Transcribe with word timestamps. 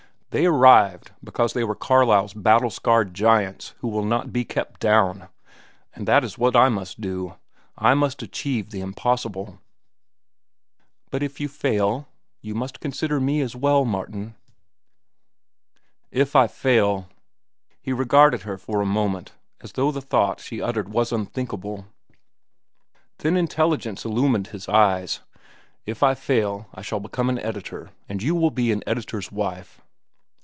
They 0.33 0.45
arrived 0.45 1.11
because 1.21 1.51
they 1.51 1.65
were 1.65 1.75
Carlyle's 1.75 2.33
battle 2.33 2.69
scarred 2.69 3.13
giants 3.13 3.73
who 3.79 3.89
will 3.89 4.05
not 4.05 4.31
be 4.31 4.45
kept 4.45 4.79
down. 4.79 5.27
And 5.93 6.07
that 6.07 6.23
is 6.23 6.37
what 6.37 6.55
I 6.55 6.69
must 6.69 7.01
do; 7.01 7.35
I 7.77 7.95
must 7.95 8.23
achieve 8.23 8.69
the 8.71 8.79
impossible." 8.79 9.59
"But 11.09 11.21
if 11.21 11.41
you 11.41 11.49
fail? 11.49 12.07
You 12.39 12.55
must 12.55 12.79
consider 12.79 13.19
me 13.19 13.41
as 13.41 13.57
well, 13.57 13.83
Martin." 13.83 14.35
"If 16.11 16.33
I 16.33 16.47
fail?" 16.47 17.09
He 17.81 17.91
regarded 17.91 18.43
her 18.43 18.57
for 18.57 18.79
a 18.79 18.85
moment 18.85 19.33
as 19.59 19.73
though 19.73 19.91
the 19.91 19.99
thought 19.99 20.39
she 20.39 20.59
had 20.59 20.69
uttered 20.69 20.87
was 20.93 21.11
unthinkable. 21.11 21.87
Then 23.17 23.35
intelligence 23.35 24.05
illumined 24.05 24.47
his 24.47 24.69
eyes. 24.69 25.19
"If 25.85 26.01
I 26.01 26.13
fail, 26.15 26.67
I 26.73 26.81
shall 26.81 27.01
become 27.01 27.27
an 27.27 27.39
editor, 27.39 27.89
and 28.07 28.23
you 28.23 28.33
will 28.33 28.49
be 28.51 28.71
an 28.71 28.81
editor's 28.87 29.29
wife." 29.29 29.81